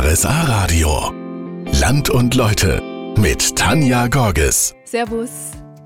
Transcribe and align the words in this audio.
RSA 0.00 0.42
Radio. 0.42 1.12
Land 1.80 2.08
und 2.08 2.36
Leute 2.36 2.80
mit 3.18 3.56
Tanja 3.56 4.06
Gorges. 4.06 4.76
Servus. 4.84 5.30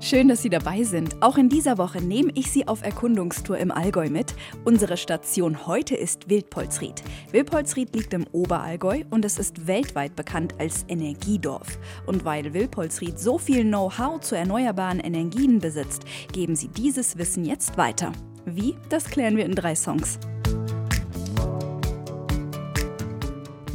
Schön, 0.01 0.27
dass 0.27 0.43
Sie 0.43 0.51
dabei 0.51 0.83
sind. 0.83 1.15
Auch 1.23 1.35
in 1.35 1.49
dieser 1.49 1.79
Woche 1.79 1.99
nehme 1.99 2.31
ich 2.35 2.51
Sie 2.51 2.67
auf 2.67 2.83
Erkundungstour 2.83 3.57
im 3.57 3.71
Allgäu 3.71 4.11
mit. 4.11 4.35
Unsere 4.65 4.97
Station 4.97 5.65
heute 5.65 5.95
ist 5.95 6.29
Wildpolsried. 6.29 7.01
Wildpolsried 7.31 7.95
liegt 7.95 8.13
im 8.13 8.27
Oberallgäu 8.31 9.01
und 9.09 9.25
es 9.25 9.39
ist 9.39 9.65
weltweit 9.65 10.15
bekannt 10.15 10.53
als 10.59 10.85
Energiedorf. 10.89 11.79
Und 12.05 12.23
weil 12.23 12.53
Wildpolsried 12.53 13.17
so 13.17 13.39
viel 13.39 13.63
Know-how 13.63 14.19
zu 14.19 14.35
erneuerbaren 14.35 14.99
Energien 14.99 15.57
besitzt, 15.57 16.03
geben 16.31 16.55
Sie 16.55 16.67
dieses 16.67 17.17
Wissen 17.17 17.45
jetzt 17.45 17.79
weiter. 17.79 18.11
Wie? 18.45 18.75
Das 18.89 19.05
klären 19.05 19.37
wir 19.37 19.45
in 19.45 19.55
drei 19.55 19.73
Songs. 19.73 20.19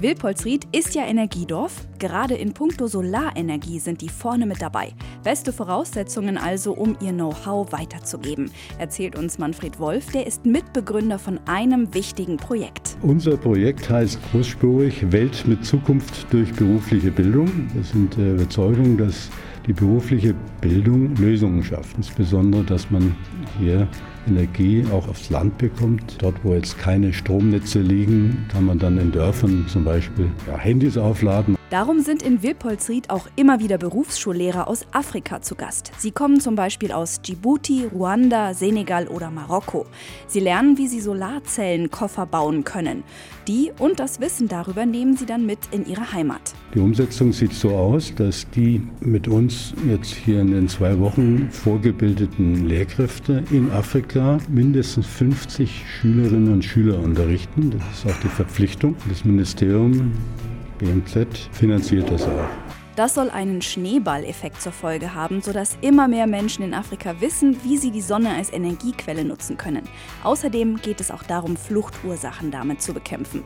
Wilpolsried 0.00 0.68
ist 0.70 0.94
ja 0.94 1.04
Energiedorf. 1.06 1.72
Gerade 1.98 2.34
in 2.34 2.52
puncto 2.52 2.86
Solarenergie 2.86 3.80
sind 3.80 4.00
die 4.00 4.08
vorne 4.08 4.46
mit 4.46 4.62
dabei. 4.62 4.92
Beste 5.24 5.52
Voraussetzungen 5.52 6.38
also, 6.38 6.72
um 6.72 6.96
ihr 7.00 7.10
Know-how 7.10 7.72
weiterzugeben, 7.72 8.52
erzählt 8.78 9.18
uns 9.18 9.38
Manfred 9.38 9.80
Wolf, 9.80 10.12
der 10.12 10.24
ist 10.24 10.46
Mitbegründer 10.46 11.18
von 11.18 11.40
einem 11.46 11.92
wichtigen 11.94 12.36
Projekt. 12.36 12.96
Unser 13.02 13.36
Projekt 13.36 13.90
heißt 13.90 14.20
großspurig 14.30 15.10
Welt 15.10 15.44
mit 15.48 15.64
Zukunft 15.64 16.32
durch 16.32 16.52
berufliche 16.52 17.10
Bildung. 17.10 17.68
Wir 17.74 17.82
sind 17.82 18.16
der 18.16 18.34
Überzeugung, 18.34 18.96
dass 18.96 19.30
die 19.68 19.74
berufliche 19.74 20.34
Bildung 20.62 21.14
Lösungen 21.16 21.62
schafft. 21.62 21.96
Insbesondere, 21.98 22.64
dass 22.64 22.90
man 22.90 23.14
hier 23.58 23.86
Energie 24.26 24.84
auch 24.90 25.06
aufs 25.08 25.28
Land 25.28 25.58
bekommt. 25.58 26.16
Dort, 26.20 26.36
wo 26.42 26.54
jetzt 26.54 26.78
keine 26.78 27.12
Stromnetze 27.12 27.80
liegen, 27.80 28.46
kann 28.50 28.64
man 28.64 28.78
dann 28.78 28.98
in 28.98 29.12
Dörfern 29.12 29.66
zum 29.68 29.84
Beispiel 29.84 30.30
ja, 30.46 30.56
Handys 30.56 30.96
aufladen. 30.96 31.57
Darum 31.70 32.00
sind 32.00 32.22
in 32.22 32.42
Wilpolsried 32.42 33.10
auch 33.10 33.28
immer 33.36 33.60
wieder 33.60 33.76
Berufsschullehrer 33.76 34.68
aus 34.68 34.86
Afrika 34.92 35.42
zu 35.42 35.54
Gast. 35.54 35.92
Sie 35.98 36.12
kommen 36.12 36.40
zum 36.40 36.54
Beispiel 36.54 36.92
aus 36.92 37.20
Djibouti, 37.20 37.84
Ruanda, 37.84 38.54
Senegal 38.54 39.06
oder 39.06 39.30
Marokko. 39.30 39.84
Sie 40.28 40.40
lernen, 40.40 40.78
wie 40.78 40.88
sie 40.88 41.02
Solarzellenkoffer 41.02 42.24
bauen 42.24 42.64
können. 42.64 43.04
Die 43.46 43.70
und 43.78 44.00
das 44.00 44.18
Wissen 44.18 44.48
darüber 44.48 44.86
nehmen 44.86 45.18
sie 45.18 45.26
dann 45.26 45.44
mit 45.44 45.58
in 45.70 45.84
ihre 45.84 46.10
Heimat. 46.10 46.54
Die 46.72 46.78
Umsetzung 46.78 47.34
sieht 47.34 47.52
so 47.52 47.76
aus, 47.76 48.14
dass 48.14 48.48
die 48.48 48.80
mit 49.00 49.28
uns 49.28 49.74
jetzt 49.86 50.14
hier 50.14 50.40
in 50.40 50.52
den 50.52 50.68
zwei 50.68 50.98
Wochen 50.98 51.50
vorgebildeten 51.50 52.66
Lehrkräfte 52.66 53.44
in 53.50 53.70
Afrika 53.72 54.38
mindestens 54.48 55.06
50 55.06 55.84
Schülerinnen 56.00 56.50
und 56.50 56.64
Schüler 56.64 56.98
unterrichten. 56.98 57.74
Das 57.78 57.98
ist 57.98 58.06
auch 58.06 58.20
die 58.22 58.28
Verpflichtung. 58.28 58.96
Das 59.06 59.26
Ministerium 59.26 60.12
BMZ 60.78 61.48
finanziert 61.52 62.10
das 62.10 62.22
auch. 62.22 62.48
Das 62.96 63.14
soll 63.14 63.30
einen 63.30 63.62
Schneeballeffekt 63.62 64.60
zur 64.60 64.72
Folge 64.72 65.14
haben, 65.14 65.40
sodass 65.40 65.78
immer 65.82 66.08
mehr 66.08 66.26
Menschen 66.26 66.64
in 66.64 66.74
Afrika 66.74 67.20
wissen, 67.20 67.56
wie 67.62 67.76
sie 67.76 67.92
die 67.92 68.00
Sonne 68.00 68.30
als 68.30 68.52
Energiequelle 68.52 69.24
nutzen 69.24 69.56
können. 69.56 69.88
Außerdem 70.24 70.76
geht 70.82 71.00
es 71.00 71.12
auch 71.12 71.22
darum, 71.22 71.56
Fluchtursachen 71.56 72.50
damit 72.50 72.82
zu 72.82 72.92
bekämpfen. 72.92 73.44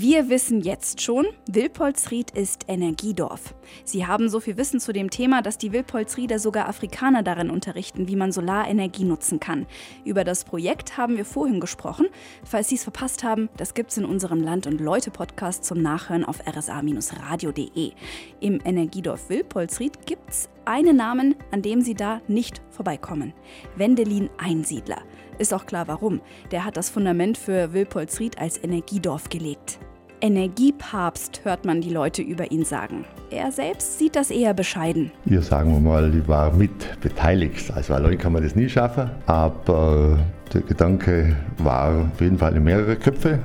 Wir 0.00 0.28
wissen 0.28 0.60
jetzt 0.60 1.02
schon, 1.02 1.26
Wilpolsried 1.50 2.30
ist 2.30 2.66
Energiedorf. 2.68 3.56
Sie 3.82 4.06
haben 4.06 4.28
so 4.28 4.38
viel 4.38 4.56
Wissen 4.56 4.78
zu 4.78 4.92
dem 4.92 5.10
Thema, 5.10 5.42
dass 5.42 5.58
die 5.58 5.72
Wilpolsrieder 5.72 6.38
sogar 6.38 6.68
Afrikaner 6.68 7.24
darin 7.24 7.50
unterrichten, 7.50 8.06
wie 8.06 8.14
man 8.14 8.30
Solarenergie 8.30 9.02
nutzen 9.02 9.40
kann. 9.40 9.66
Über 10.04 10.22
das 10.22 10.44
Projekt 10.44 10.98
haben 10.98 11.16
wir 11.16 11.24
vorhin 11.24 11.58
gesprochen. 11.58 12.06
Falls 12.44 12.68
Sie 12.68 12.76
es 12.76 12.84
verpasst 12.84 13.24
haben, 13.24 13.48
das 13.56 13.74
gibt 13.74 13.90
es 13.90 13.98
in 13.98 14.04
unserem 14.04 14.40
Land- 14.40 14.68
und 14.68 14.80
Leute-Podcast 14.80 15.64
zum 15.64 15.82
Nachhören 15.82 16.24
auf 16.24 16.46
rsa-radio.de. 16.46 17.90
Im 18.38 18.60
Energiedorf 18.64 19.28
Wilpolsried 19.28 19.98
es 20.28 20.48
einen 20.64 20.96
Namen, 20.96 21.34
an 21.50 21.62
dem 21.62 21.80
Sie 21.80 21.94
da 21.94 22.20
nicht 22.28 22.62
vorbeikommen. 22.70 23.32
Wendelin 23.74 24.30
Einsiedler. 24.38 25.02
Ist 25.38 25.52
auch 25.52 25.66
klar 25.66 25.88
warum. 25.88 26.20
Der 26.52 26.64
hat 26.64 26.76
das 26.76 26.88
Fundament 26.88 27.36
für 27.36 27.72
Wilpolsried 27.72 28.38
als 28.38 28.62
Energiedorf 28.62 29.28
gelegt. 29.28 29.80
Energiepapst 30.20 31.42
hört 31.44 31.64
man 31.64 31.80
die 31.80 31.90
Leute 31.90 32.22
über 32.22 32.50
ihn 32.50 32.64
sagen. 32.64 33.04
Er 33.30 33.52
selbst 33.52 33.98
sieht 33.98 34.16
das 34.16 34.30
eher 34.30 34.54
bescheiden. 34.54 35.12
Ja, 35.26 35.40
sagen 35.40 35.72
wir 35.72 35.80
mal, 35.80 36.12
ich 36.14 36.26
war 36.26 36.52
mit 36.52 37.00
beteiligt. 37.00 37.70
Also 37.74 37.94
allein 37.94 38.18
kann 38.18 38.32
man 38.32 38.42
das 38.42 38.56
nie 38.56 38.68
schaffen, 38.68 39.10
aber 39.26 40.18
der 40.52 40.62
Gedanke 40.62 41.36
war 41.58 42.10
auf 42.12 42.20
jeden 42.20 42.38
Fall 42.38 42.56
in 42.56 42.64
mehrere 42.64 42.96
Köpfe 42.96 43.38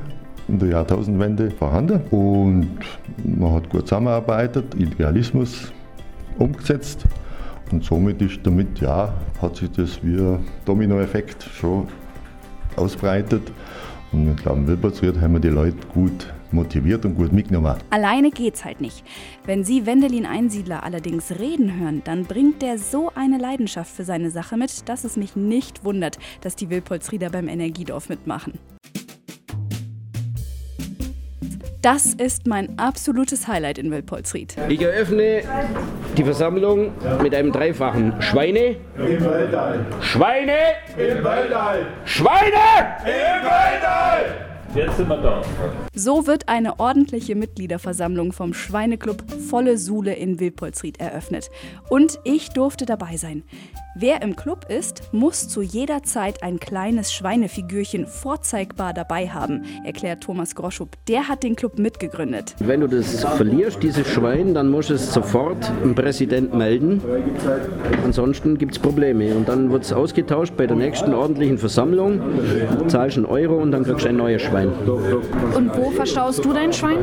in 0.47 0.59
der 0.59 0.69
Jahrtausendwende 0.69 1.51
vorhanden 1.51 2.01
und 2.11 2.79
man 3.23 3.53
hat 3.53 3.69
gut 3.69 3.87
zusammengearbeitet, 3.87 4.75
Idealismus 4.75 5.71
umgesetzt 6.37 7.05
und 7.71 7.83
somit 7.83 8.21
ist 8.21 8.39
damit, 8.43 8.79
ja, 8.79 9.13
hat 9.41 9.55
sich 9.55 9.71
das 9.71 10.03
wie 10.03 10.37
Dominoeffekt 10.65 11.43
schon 11.43 11.87
ausbreitet 12.75 13.51
und 14.13 14.29
ich 14.29 14.37
glaube, 14.37 14.59
in 14.59 14.67
Wilbertsried 14.67 15.19
haben 15.19 15.33
wir 15.33 15.39
die 15.39 15.49
Leute 15.49 15.77
gut 15.93 16.31
motiviert 16.51 17.03
und 17.03 17.15
gut 17.15 17.33
mitgenommen. 17.33 17.75
Alleine 17.89 18.29
geht's 18.29 18.63
halt 18.63 18.79
nicht. 18.79 19.03
Wenn 19.45 19.63
Sie 19.63 19.85
Wendelin 19.85 20.25
Einsiedler 20.25 20.83
allerdings 20.83 21.31
reden 21.39 21.79
hören, 21.79 22.01
dann 22.05 22.25
bringt 22.25 22.61
der 22.61 22.77
so 22.77 23.11
eine 23.15 23.39
Leidenschaft 23.39 23.93
für 23.93 24.03
seine 24.03 24.29
Sache 24.29 24.55
mit, 24.55 24.87
dass 24.87 25.03
es 25.03 25.17
mich 25.17 25.35
nicht 25.35 25.83
wundert, 25.83 26.19
dass 26.41 26.55
die 26.55 26.69
Wilpolsrieder 26.69 27.29
beim 27.29 27.47
Energiedorf 27.47 28.09
mitmachen. 28.09 28.53
Das 31.81 32.13
ist 32.13 32.47
mein 32.47 32.79
absolutes 32.79 33.47
Highlight 33.47 33.77
in 33.77 33.91
Wilpolsried. 33.91 34.55
Ich 34.69 34.81
eröffne 34.81 35.41
die 36.17 36.23
Versammlung 36.23 36.91
mit 37.21 37.33
einem 37.33 37.51
dreifachen 37.51 38.13
Schweine. 38.21 38.77
Im 38.97 39.25
Weltall. 39.25 39.85
Schweine! 40.01 40.57
Im 40.97 41.23
Weltall. 41.23 41.85
Schweine! 42.05 42.97
Im 43.05 43.43
Weltall. 43.43 44.53
Jetzt 44.75 44.97
sind 44.97 45.07
wir 45.07 45.17
da. 45.17 45.41
So 45.93 46.25
wird 46.25 46.49
eine 46.49 46.79
ordentliche 46.79 47.35
Mitgliederversammlung 47.35 48.31
vom 48.31 48.53
Schweineclub 48.53 49.23
Volle 49.49 49.77
Sule 49.77 50.15
in 50.15 50.39
Wilpolsried 50.39 50.99
eröffnet. 50.99 51.51
Und 51.89 52.19
ich 52.23 52.49
durfte 52.49 52.85
dabei 52.85 53.17
sein. 53.17 53.43
Wer 53.95 54.23
im 54.23 54.35
Club 54.35 54.65
ist, 54.69 55.13
muss 55.13 55.47
zu 55.47 55.61
jeder 55.61 56.01
Zeit 56.01 56.41
ein 56.41 56.59
kleines 56.59 57.13
Schweinefigürchen 57.13 58.07
vorzeigbar 58.07 58.91
dabei 58.91 59.27
haben, 59.27 59.65
erklärt 59.85 60.23
Thomas 60.23 60.55
Groschup. 60.55 60.97
Der 61.07 61.29
hat 61.29 61.43
den 61.43 61.55
Club 61.55 61.77
mitgegründet. 61.77 62.55
Wenn 62.57 62.81
du 62.81 62.87
das 62.87 63.23
verlierst, 63.23 63.83
dieses 63.83 64.07
Schwein, 64.07 64.55
dann 64.55 64.71
musst 64.71 64.89
du 64.89 64.95
es 64.95 65.13
sofort 65.13 65.71
dem 65.83 65.93
Präsident 65.93 66.55
melden. 66.55 67.03
Ansonsten 68.03 68.57
gibt 68.57 68.71
es 68.71 68.79
Probleme. 68.79 69.35
Und 69.35 69.47
dann 69.47 69.71
wird 69.71 69.83
es 69.83 69.93
ausgetauscht 69.93 70.53
bei 70.57 70.65
der 70.65 70.75
nächsten 70.75 71.13
ordentlichen 71.13 71.59
Versammlung. 71.59 72.19
Zahlst 72.87 73.17
einen 73.17 73.27
Euro 73.27 73.57
und 73.57 73.69
dann 73.71 73.83
kriegst 73.83 74.05
du 74.05 74.09
ein 74.09 74.17
neues 74.17 74.41
Schwein. 74.41 74.69
Und 74.69 75.77
wo 75.77 75.91
verstaust 75.91 76.43
du 76.43 76.51
dein 76.51 76.73
Schwein? 76.73 76.97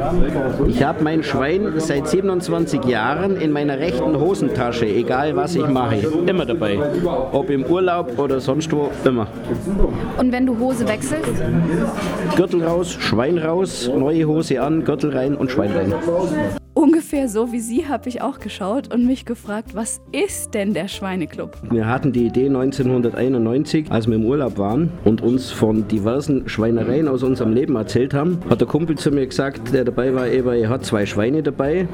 Ich 0.66 0.82
habe 0.82 1.04
mein 1.04 1.22
Schwein 1.22 1.72
seit 1.76 2.08
27 2.08 2.84
Jahren 2.86 3.36
in 3.36 3.52
meiner 3.52 3.78
rechten 3.78 4.18
Hosentasche, 4.18 4.86
egal 4.86 5.36
was 5.36 5.54
ich 5.54 5.68
mache, 5.68 5.98
immer 6.26 6.44
dabei. 6.44 6.79
Ob 7.32 7.50
im 7.50 7.64
Urlaub 7.64 8.18
oder 8.18 8.40
sonst 8.40 8.72
wo, 8.72 8.90
immer. 9.04 9.26
Und 10.18 10.32
wenn 10.32 10.46
du 10.46 10.58
Hose 10.58 10.86
wechselst? 10.86 11.30
Gürtel 12.36 12.64
raus, 12.64 12.92
Schwein 12.92 13.38
raus, 13.38 13.90
neue 13.94 14.26
Hose 14.26 14.60
an, 14.60 14.84
Gürtel 14.84 15.10
rein 15.10 15.34
und 15.34 15.50
Schwein 15.50 15.72
rein. 15.72 15.94
Ungefähr 16.72 17.28
so 17.28 17.52
wie 17.52 17.60
Sie 17.60 17.88
habe 17.88 18.08
ich 18.08 18.22
auch 18.22 18.38
geschaut 18.38 18.94
und 18.94 19.04
mich 19.04 19.24
gefragt, 19.24 19.74
was 19.74 20.00
ist 20.12 20.54
denn 20.54 20.72
der 20.72 20.88
Schweineclub? 20.88 21.56
Wir 21.68 21.86
hatten 21.86 22.12
die 22.12 22.26
Idee 22.26 22.46
1991, 22.46 23.90
als 23.90 24.06
wir 24.06 24.14
im 24.14 24.24
Urlaub 24.24 24.56
waren 24.56 24.90
und 25.04 25.20
uns 25.20 25.50
von 25.50 25.88
diversen 25.88 26.48
Schweinereien 26.48 27.08
aus 27.08 27.22
unserem 27.22 27.52
Leben 27.52 27.76
erzählt 27.76 28.14
haben, 28.14 28.38
hat 28.48 28.60
der 28.60 28.68
Kumpel 28.68 28.96
zu 28.96 29.10
mir 29.10 29.26
gesagt, 29.26 29.74
der 29.74 29.84
dabei 29.84 30.14
war, 30.14 30.26
er 30.26 30.68
hat 30.68 30.84
zwei 30.84 31.04
Schweine 31.04 31.42
dabei 31.42 31.86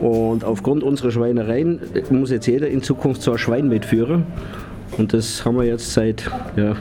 und 0.00 0.44
aufgrund 0.44 0.82
unserer 0.82 1.10
Schweinereien 1.10 1.80
muss 2.10 2.30
jetzt 2.30 2.46
jeder 2.46 2.68
in 2.68 2.82
Zukunft 2.82 3.22
so 3.22 3.32
ein 3.32 3.38
Schwein 3.38 3.68
mitführen. 3.68 4.24
Und 4.96 5.12
das 5.12 5.44
haben 5.44 5.56
wir 5.56 5.64
jetzt 5.64 5.92
seit 5.92 6.30
ja, 6.56 6.76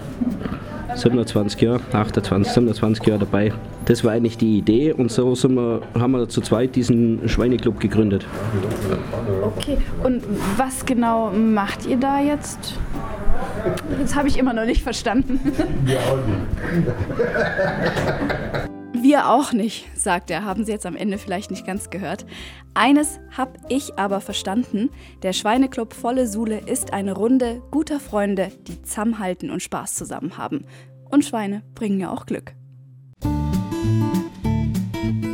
27 0.96 1.62
Jahren, 1.62 1.82
28, 1.92 2.54
27 2.54 3.08
Jahren 3.08 3.20
dabei. 3.20 3.52
Das 3.86 4.04
war 4.04 4.12
eigentlich 4.12 4.38
die 4.38 4.58
Idee 4.58 4.94
und 4.94 5.12
so 5.12 5.36
sind 5.36 5.56
wir, 5.56 5.82
haben 6.00 6.12
wir 6.12 6.30
zu 6.30 6.42
zweit 6.42 6.76
diesen 6.76 7.28
Schweineclub 7.28 7.80
gegründet. 7.80 8.26
Okay, 9.58 9.78
und 10.04 10.24
was 10.58 10.86
genau 10.86 11.32
macht 11.32 11.86
ihr 11.86 11.98
da 11.98 12.20
jetzt? 12.22 12.78
Das 14.02 14.16
habe 14.16 14.28
ich 14.28 14.38
immer 14.38 14.54
noch 14.54 14.66
nicht 14.66 14.84
verstanden. 14.84 15.40
Wir 19.04 19.30
auch 19.30 19.52
nicht, 19.52 19.86
sagt 19.98 20.32
er. 20.32 20.46
Haben 20.46 20.64
Sie 20.64 20.72
jetzt 20.72 20.86
am 20.86 20.96
Ende 20.96 21.18
vielleicht 21.18 21.52
nicht 21.52 21.68
ganz 21.68 21.90
gehört. 21.90 22.26
Eines 22.74 23.20
hab 23.36 23.58
ich 23.68 24.00
aber 24.00 24.22
verstanden. 24.22 24.92
Der 25.24 25.34
Schweineclub 25.34 25.94
Volle 25.94 26.26
Sule 26.26 26.60
ist 26.60 26.94
eine 26.94 27.12
Runde 27.12 27.62
guter 27.70 28.00
Freunde, 28.00 28.50
die 28.66 28.82
zusammenhalten 28.82 29.50
und 29.50 29.62
Spaß 29.62 29.96
zusammen 29.96 30.38
haben. 30.38 30.64
Und 31.12 31.26
Schweine 31.26 31.64
bringen 31.76 32.00
ja 32.00 32.12
auch 32.12 32.26
Glück. 32.26 32.56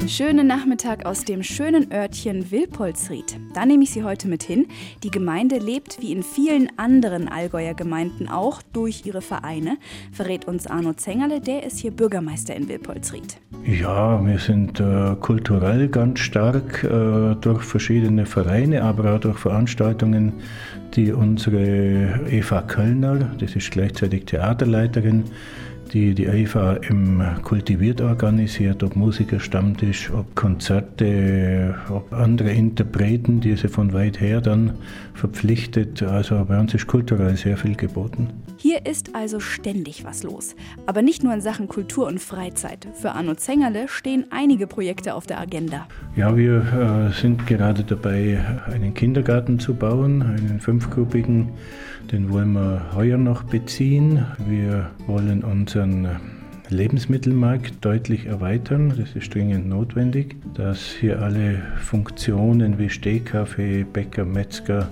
Schönen 0.10 0.48
Nachmittag 0.48 1.06
aus 1.06 1.24
dem 1.24 1.44
schönen 1.44 1.94
Örtchen 1.94 2.50
Wilpolsried. 2.50 3.40
Da 3.54 3.66
nehme 3.66 3.84
ich 3.84 3.92
Sie 3.92 4.04
heute 4.04 4.28
mit 4.28 4.42
hin. 4.42 4.66
Die 5.04 5.12
Gemeinde 5.12 5.60
lebt 5.60 6.02
wie 6.02 6.12
in 6.12 6.24
vielen 6.24 6.68
anderen 6.78 7.28
Allgäuer 7.28 7.76
Gemeinden 7.76 8.28
auch 8.28 8.64
durch 8.74 9.06
ihre 9.06 9.22
Vereine, 9.22 9.78
verrät 10.12 10.46
uns 10.46 10.66
Arno 10.66 10.94
Zengerle, 10.94 11.42
der 11.42 11.64
ist 11.64 11.78
hier 11.78 11.92
Bürgermeister 11.92 12.56
in 12.56 12.68
Wilpolsried. 12.68 13.38
Ja, 13.66 14.26
wir 14.26 14.40
sind 14.40 14.80
äh, 14.80 15.16
kulturell 15.20 15.88
ganz 15.90 16.20
stark 16.20 16.84
äh, 16.84 17.36
durch 17.36 17.62
verschiedene 17.62 18.26
Vereine, 18.26 18.84
aber 18.84 19.16
auch 19.16 19.20
durch 19.20 19.38
Veranstaltungen, 19.38 20.34
die 20.96 21.12
unsere 21.12 22.26
Eva 22.30 22.64
Kölner, 22.64 23.36
das 23.40 23.56
ist 23.56 23.70
gleichzeitig 23.70 24.26
Theaterleiterin, 24.26 25.26
die 25.94 26.14
die 26.14 26.28
EIFA 26.28 26.74
im 26.90 27.22
Kultiviert 27.44 28.02
organisiert, 28.02 28.84
ob 28.84 28.96
Musikerstammtisch, 28.96 30.12
ob 30.12 30.36
Konzerte, 30.36 31.76
ob 31.90 32.14
andere 32.14 32.52
Interpreten, 32.52 33.42
die 33.42 33.56
sie 33.56 33.68
von 33.68 33.94
weit 33.94 34.20
her 34.20 34.42
dann 34.42 34.74
verpflichtet. 35.14 36.02
Also 36.04 36.44
bei 36.46 36.60
uns 36.60 36.74
ist 36.74 36.88
kulturell 36.88 37.36
sehr 37.36 37.58
viel 37.58 37.76
geboten. 37.76 38.30
Hier 38.58 38.86
ist 38.86 39.16
also 39.16 39.40
ständig 39.40 40.04
was 40.04 40.24
los. 40.24 40.56
Aber 40.86 41.02
nicht 41.02 41.24
nur 41.24 41.34
in 41.34 41.42
Sachen 41.42 41.68
Kultur 41.68 42.08
und 42.08 42.20
Freizeit. 42.20 42.88
Für 42.94 43.12
Arno 43.12 43.36
Zengerle 43.36 43.88
stehen 43.88 44.26
einige 44.32 44.68
Projekte 44.68 45.14
auf 45.16 45.26
der 45.26 45.40
Agenda. 45.40 45.88
Ja, 46.16 46.36
wir 46.36 47.10
äh, 47.14 47.22
sind 47.22 47.48
gerade 47.48 47.84
dabei, 47.84 48.44
einen 48.72 48.94
Kindergarten 48.94 49.60
zu 49.60 49.76
bauen, 49.76 50.22
einen 50.22 50.60
fünfgruppigen. 50.60 51.50
Den 52.12 52.32
wollen 52.32 52.54
wir 52.54 52.82
heuer 52.96 53.18
noch 53.18 53.44
beziehen. 53.44 54.26
Wir 54.48 54.90
wollen 55.06 55.44
unseren 55.80 56.20
Lebensmittelmarkt 56.70 57.84
deutlich 57.84 58.26
erweitern. 58.26 58.94
Das 58.98 59.16
ist 59.16 59.34
dringend 59.34 59.68
notwendig, 59.68 60.36
dass 60.54 60.92
hier 60.92 61.22
alle 61.22 61.62
Funktionen 61.78 62.78
wie 62.78 62.90
Stehkaffee, 62.90 63.84
Bäcker, 63.84 64.26
Metzger, 64.26 64.90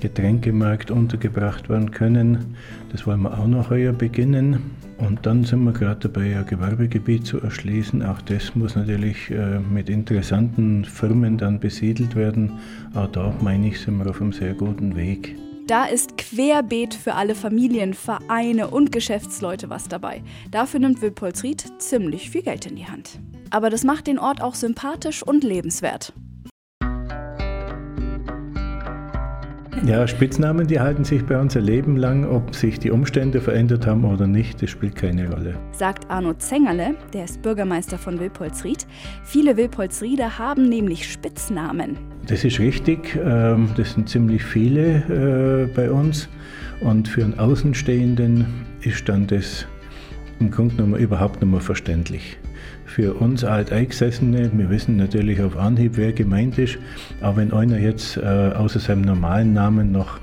Getränkemarkt 0.00 0.90
untergebracht 0.90 1.70
werden 1.70 1.90
können. 1.90 2.56
Das 2.92 3.06
wollen 3.06 3.22
wir 3.22 3.38
auch 3.38 3.46
noch 3.46 3.70
heuer 3.70 3.92
beginnen. 3.92 4.58
Und 4.98 5.24
dann 5.24 5.44
sind 5.44 5.62
wir 5.64 5.72
gerade 5.72 6.08
dabei, 6.08 6.38
ein 6.38 6.46
Gewerbegebiet 6.46 7.24
zu 7.24 7.40
erschließen. 7.40 8.02
Auch 8.02 8.20
das 8.22 8.54
muss 8.54 8.76
natürlich 8.76 9.30
äh, 9.30 9.58
mit 9.58 9.88
interessanten 9.88 10.84
Firmen 10.84 11.38
dann 11.38 11.60
besiedelt 11.60 12.14
werden. 12.14 12.52
Auch 12.94 13.08
da, 13.08 13.34
meine 13.40 13.68
ich, 13.68 13.80
sind 13.80 13.98
wir 13.98 14.10
auf 14.10 14.20
einem 14.20 14.32
sehr 14.32 14.54
guten 14.54 14.96
Weg. 14.96 15.36
Da 15.66 15.86
ist 15.86 16.16
querbeet 16.16 16.94
für 16.94 17.14
alle 17.14 17.34
Familien, 17.34 17.92
Vereine 17.92 18.68
und 18.68 18.92
Geschäftsleute 18.92 19.68
was 19.68 19.88
dabei. 19.88 20.22
Dafür 20.52 20.78
nimmt 20.78 21.02
Wilpolsried 21.02 21.82
ziemlich 21.82 22.30
viel 22.30 22.42
Geld 22.42 22.66
in 22.66 22.76
die 22.76 22.86
Hand. 22.86 23.18
Aber 23.50 23.68
das 23.68 23.82
macht 23.82 24.06
den 24.06 24.20
Ort 24.20 24.40
auch 24.40 24.54
sympathisch 24.54 25.24
und 25.24 25.42
lebenswert. 25.42 26.12
Ja, 29.84 30.06
Spitznamen, 30.08 30.66
die 30.66 30.80
halten 30.80 31.04
sich 31.04 31.24
bei 31.24 31.38
uns 31.38 31.56
ein 31.56 31.64
Leben 31.64 31.96
lang. 31.96 32.24
Ob 32.24 32.54
sich 32.54 32.78
die 32.78 32.90
Umstände 32.90 33.40
verändert 33.40 33.86
haben 33.86 34.04
oder 34.04 34.26
nicht, 34.26 34.62
das 34.62 34.70
spielt 34.70 34.96
keine 34.96 35.30
Rolle. 35.30 35.54
Sagt 35.72 36.10
Arno 36.10 36.34
Zengerle, 36.34 36.94
der 37.12 37.24
ist 37.24 37.42
Bürgermeister 37.42 37.98
von 37.98 38.18
Wilpolsried. 38.18 38.86
Viele 39.24 39.56
Wilpolsrieder 39.56 40.38
haben 40.38 40.68
nämlich 40.68 41.10
Spitznamen. 41.10 41.98
Das 42.26 42.44
ist 42.44 42.58
richtig. 42.58 43.18
Ähm, 43.22 43.68
das 43.76 43.92
sind 43.92 44.08
ziemlich 44.08 44.42
viele 44.42 45.66
äh, 45.66 45.74
bei 45.74 45.90
uns. 45.90 46.28
Und 46.80 47.08
für 47.08 47.22
einen 47.22 47.38
Außenstehenden 47.38 48.46
ist 48.80 49.08
dann 49.08 49.26
das 49.26 49.66
im 50.40 50.50
Grunde 50.50 50.76
genommen 50.76 50.96
überhaupt 50.96 51.40
nicht 51.40 51.50
mehr 51.50 51.60
verständlich 51.60 52.38
für 52.96 53.12
uns 53.12 53.44
Alteingesessene, 53.44 54.50
wir 54.54 54.70
wissen 54.70 54.96
natürlich 54.96 55.42
auf 55.42 55.58
Anhieb, 55.58 55.98
wer 55.98 56.14
gemeint 56.14 56.56
ist, 56.56 56.78
aber 57.20 57.36
wenn 57.36 57.52
einer 57.52 57.76
jetzt 57.76 58.16
äh, 58.16 58.22
außer 58.22 58.80
seinem 58.80 59.02
normalen 59.02 59.52
Namen 59.52 59.92
noch, 59.92 60.18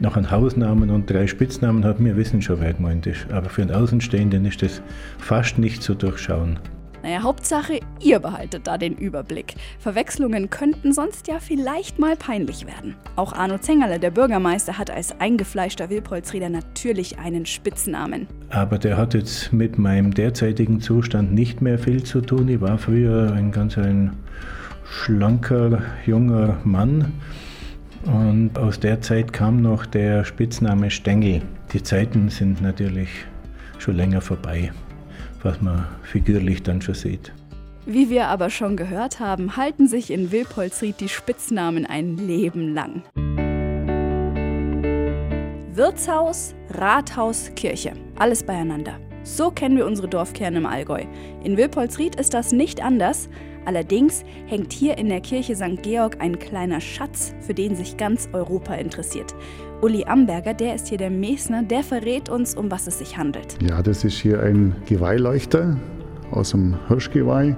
noch 0.00 0.16
einen 0.16 0.28
Hausnamen 0.28 0.90
und 0.90 1.08
drei 1.08 1.28
Spitznamen 1.28 1.84
hat, 1.84 2.02
wir 2.02 2.16
wissen 2.16 2.42
schon, 2.42 2.60
wer 2.60 2.72
gemeint 2.72 3.06
ist. 3.06 3.30
Aber 3.30 3.48
für 3.48 3.62
einen 3.62 3.70
Außenstehenden 3.70 4.44
ist 4.46 4.62
das 4.62 4.82
fast 5.18 5.58
nicht 5.58 5.80
zu 5.80 5.94
durchschauen. 5.94 6.58
Naja, 7.02 7.22
Hauptsache, 7.22 7.80
ihr 8.00 8.20
behaltet 8.20 8.68
da 8.68 8.78
den 8.78 8.94
Überblick. 8.94 9.54
Verwechslungen 9.80 10.50
könnten 10.50 10.92
sonst 10.92 11.26
ja 11.26 11.40
vielleicht 11.40 11.98
mal 11.98 12.14
peinlich 12.16 12.64
werden. 12.64 12.94
Auch 13.16 13.32
Arno 13.32 13.58
Zengerle, 13.58 13.98
der 13.98 14.12
Bürgermeister, 14.12 14.78
hat 14.78 14.88
als 14.88 15.20
eingefleischter 15.20 15.90
Wilpolsrieder 15.90 16.48
natürlich 16.48 17.18
einen 17.18 17.44
Spitznamen. 17.44 18.28
Aber 18.50 18.78
der 18.78 18.96
hat 18.96 19.14
jetzt 19.14 19.52
mit 19.52 19.78
meinem 19.78 20.14
derzeitigen 20.14 20.80
Zustand 20.80 21.32
nicht 21.32 21.60
mehr 21.60 21.78
viel 21.78 22.04
zu 22.04 22.20
tun. 22.20 22.48
Ich 22.48 22.60
war 22.60 22.78
früher 22.78 23.32
ein 23.32 23.50
ganz 23.50 23.76
ein 23.76 24.12
schlanker, 24.84 25.82
junger 26.06 26.58
Mann. 26.62 27.12
Und 28.04 28.56
aus 28.58 28.78
der 28.78 29.00
Zeit 29.00 29.32
kam 29.32 29.60
noch 29.60 29.86
der 29.86 30.24
Spitzname 30.24 30.90
Stengel. 30.90 31.42
Die 31.72 31.82
Zeiten 31.82 32.28
sind 32.28 32.62
natürlich 32.62 33.08
schon 33.78 33.96
länger 33.96 34.20
vorbei 34.20 34.70
was 35.44 35.60
man 35.60 35.86
figürlich 36.02 36.62
dann 36.62 36.82
schon 36.82 36.94
sieht. 36.94 37.32
Wie 37.84 38.10
wir 38.10 38.28
aber 38.28 38.48
schon 38.48 38.76
gehört 38.76 39.18
haben, 39.18 39.56
halten 39.56 39.88
sich 39.88 40.10
in 40.10 40.30
Wilpolsried 40.30 41.00
die 41.00 41.08
Spitznamen 41.08 41.84
ein 41.84 42.16
Leben 42.16 42.74
lang. 42.74 43.02
Wirtshaus, 45.74 46.54
Rathaus, 46.70 47.50
Kirche, 47.56 47.94
alles 48.16 48.44
beieinander. 48.44 49.00
So 49.24 49.50
kennen 49.50 49.76
wir 49.76 49.86
unsere 49.86 50.08
Dorfkerne 50.08 50.58
im 50.58 50.66
Allgäu. 50.66 51.04
In 51.42 51.56
Wilpolsried 51.56 52.16
ist 52.16 52.34
das 52.34 52.52
nicht 52.52 52.82
anders. 52.82 53.28
Allerdings 53.64 54.24
hängt 54.46 54.72
hier 54.72 54.98
in 54.98 55.08
der 55.08 55.20
Kirche 55.20 55.54
St. 55.54 55.82
Georg 55.82 56.16
ein 56.20 56.38
kleiner 56.38 56.80
Schatz, 56.80 57.34
für 57.40 57.54
den 57.54 57.76
sich 57.76 57.96
ganz 57.96 58.28
Europa 58.32 58.74
interessiert. 58.74 59.34
Uli 59.82 60.04
Amberger, 60.04 60.54
der 60.54 60.74
ist 60.74 60.88
hier 60.88 60.98
der 60.98 61.10
Mesner, 61.10 61.62
der 61.62 61.82
verrät 61.82 62.28
uns, 62.28 62.54
um 62.54 62.70
was 62.70 62.86
es 62.86 62.98
sich 62.98 63.16
handelt. 63.16 63.56
Ja, 63.62 63.82
das 63.82 64.04
ist 64.04 64.18
hier 64.18 64.42
ein 64.42 64.74
Geweihleuchter 64.86 65.76
aus 66.30 66.50
dem 66.50 66.76
Hirschgeweih. 66.88 67.56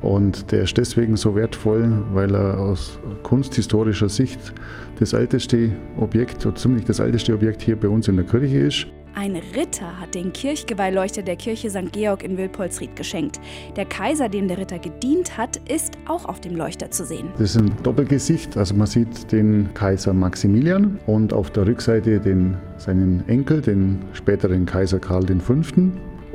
Und 0.00 0.52
der 0.52 0.62
ist 0.62 0.76
deswegen 0.78 1.16
so 1.16 1.34
wertvoll, 1.34 2.04
weil 2.12 2.32
er 2.34 2.60
aus 2.60 3.00
kunsthistorischer 3.24 4.08
Sicht 4.08 4.38
das 5.00 5.12
älteste 5.12 5.72
Objekt, 5.98 6.46
oder 6.46 6.54
ziemlich 6.54 6.84
das 6.84 7.00
älteste 7.00 7.34
Objekt 7.34 7.62
hier 7.62 7.74
bei 7.74 7.88
uns 7.88 8.06
in 8.06 8.16
der 8.16 8.24
Kirche 8.24 8.58
ist. 8.58 8.86
Ein 9.20 9.34
Ritter 9.56 9.98
hat 9.98 10.14
den 10.14 10.32
Kirchgeweihleuchter 10.32 11.22
der 11.22 11.34
Kirche 11.34 11.70
St. 11.70 11.90
Georg 11.90 12.22
in 12.22 12.38
Wilpolsried 12.38 12.94
geschenkt. 12.94 13.40
Der 13.74 13.84
Kaiser, 13.84 14.28
dem 14.28 14.46
der 14.46 14.58
Ritter 14.58 14.78
gedient 14.78 15.36
hat, 15.36 15.56
ist 15.68 15.98
auch 16.06 16.26
auf 16.26 16.40
dem 16.40 16.54
Leuchter 16.54 16.92
zu 16.92 17.04
sehen. 17.04 17.26
Das 17.32 17.56
ist 17.56 17.56
ein 17.56 17.72
Doppelgesicht. 17.82 18.56
Also 18.56 18.76
man 18.76 18.86
sieht 18.86 19.32
den 19.32 19.74
Kaiser 19.74 20.12
Maximilian 20.14 21.00
und 21.08 21.32
auf 21.32 21.50
der 21.50 21.66
Rückseite 21.66 22.20
den, 22.20 22.58
seinen 22.76 23.28
Enkel, 23.28 23.60
den 23.60 23.98
späteren 24.12 24.66
Kaiser 24.66 25.00
Karl 25.00 25.26
V 25.40 25.54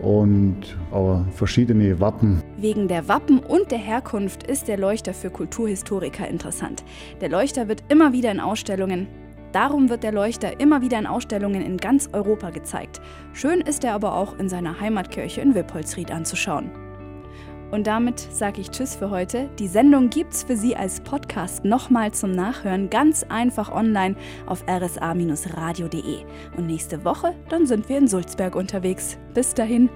und 0.02 0.58
auch 0.92 1.22
verschiedene 1.32 2.02
Wappen. 2.02 2.44
Wegen 2.58 2.90
der 2.90 3.08
Wappen 3.08 3.40
und 3.40 3.72
der 3.72 3.78
Herkunft 3.78 4.44
ist 4.44 4.68
der 4.68 4.78
Leuchter 4.78 5.14
für 5.14 5.30
Kulturhistoriker 5.30 6.28
interessant. 6.28 6.84
Der 7.22 7.30
Leuchter 7.30 7.70
wird 7.70 7.82
immer 7.88 8.12
wieder 8.12 8.30
in 8.30 8.42
Ausstellungen 8.42 9.08
Darum 9.54 9.90
wird 9.90 10.04
der 10.04 10.12
Leuchter 10.12 10.60
immer 10.60 10.82
wieder 10.82 10.98
in 10.98 11.06
Ausstellungen 11.06 11.62
in 11.62 11.78
ganz 11.78 12.10
Europa 12.12 12.50
gezeigt. 12.50 13.00
Schön 13.34 13.62
ist 13.62 13.84
er 13.84 13.94
aber 13.94 14.16
auch 14.16 14.38
in 14.40 14.50
seiner 14.50 14.80
Heimatkirche 14.80 15.42
in 15.42 15.54
Wippolsried 15.54 16.12
anzuschauen. 16.12 16.72
Und 17.70 17.88
damit 17.88 18.20
sage 18.20 18.62
ich 18.62 18.70
Tschüss 18.70 18.96
für 18.96 19.10
heute. 19.10 19.50
Die 19.58 19.68
Sendung 19.68 20.10
gibt's 20.10 20.44
für 20.44 20.56
Sie 20.56 20.76
als 20.76 21.02
Podcast 21.02 21.66
nochmal 21.66 22.12
zum 22.12 22.32
Nachhören 22.32 22.90
ganz 22.90 23.24
einfach 23.30 23.72
online 23.72 24.16
auf 24.46 24.64
rsa-radio.de. 24.68 26.26
Und 26.58 26.68
nächste 26.68 27.06
Woche, 27.06 27.36
dann 27.50 27.66
sind 27.66 27.90
wir 27.90 27.98
in 27.98 28.08
Sulzberg 28.08 28.56
unterwegs. 28.56 29.18
Bis 29.34 29.54
dahin. 29.54 29.90